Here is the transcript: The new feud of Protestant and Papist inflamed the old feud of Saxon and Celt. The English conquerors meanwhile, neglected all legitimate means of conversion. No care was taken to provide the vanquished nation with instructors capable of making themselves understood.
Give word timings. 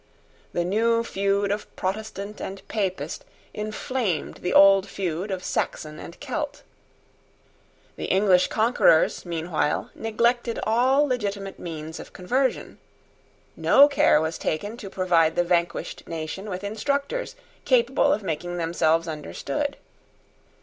The 0.51 0.65
new 0.65 1.03
feud 1.03 1.51
of 1.51 1.67
Protestant 1.75 2.41
and 2.41 2.67
Papist 2.67 3.23
inflamed 3.53 4.37
the 4.37 4.51
old 4.51 4.87
feud 4.89 5.29
of 5.29 5.43
Saxon 5.43 5.99
and 5.99 6.19
Celt. 6.19 6.63
The 7.97 8.05
English 8.05 8.47
conquerors 8.47 9.27
meanwhile, 9.27 9.91
neglected 9.93 10.57
all 10.63 11.05
legitimate 11.07 11.59
means 11.59 11.99
of 11.99 12.13
conversion. 12.13 12.79
No 13.55 13.87
care 13.87 14.19
was 14.19 14.39
taken 14.39 14.75
to 14.77 14.89
provide 14.89 15.35
the 15.35 15.43
vanquished 15.43 16.07
nation 16.07 16.49
with 16.49 16.63
instructors 16.63 17.35
capable 17.63 18.11
of 18.11 18.23
making 18.23 18.57
themselves 18.57 19.07
understood. 19.07 19.77